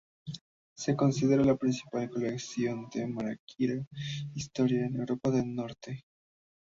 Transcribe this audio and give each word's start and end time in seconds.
Se 0.75 0.95
considera 0.95 1.43
la 1.43 1.55
principal 1.57 2.09
colección 2.09 2.89
de 2.91 3.05
maquinaria 3.05 3.85
histórica 4.33 4.87
en 4.87 4.93
la 4.93 4.99
Europa 5.01 5.29
del 5.29 5.53
Norte. 5.53 6.01